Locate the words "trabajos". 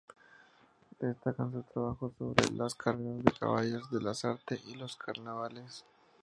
1.67-2.11